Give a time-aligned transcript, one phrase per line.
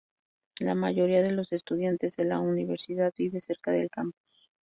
[0.59, 4.47] La mayoría de los estudiantes de la universidad vive cerca del campus.